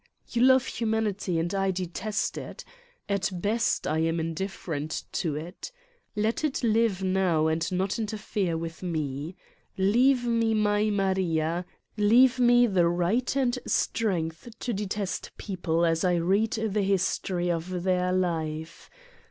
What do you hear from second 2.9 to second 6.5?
At best I am indifferent to it. Let